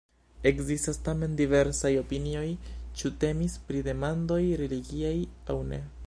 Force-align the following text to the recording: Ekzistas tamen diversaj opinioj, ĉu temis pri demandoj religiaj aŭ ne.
Ekzistas 0.51 0.99
tamen 1.07 1.35
diversaj 1.41 1.91
opinioj, 1.99 2.45
ĉu 3.01 3.11
temis 3.25 3.59
pri 3.67 3.83
demandoj 3.89 4.41
religiaj 4.63 5.17
aŭ 5.57 5.63
ne. 5.73 5.83